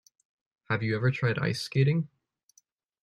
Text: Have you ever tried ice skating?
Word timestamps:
Have 0.67 0.81
you 0.81 0.95
ever 0.95 1.11
tried 1.11 1.37
ice 1.37 1.61
skating? 1.61 2.09